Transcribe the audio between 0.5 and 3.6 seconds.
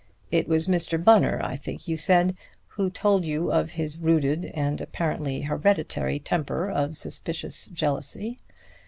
Mr. Bunner, I think you said, who told you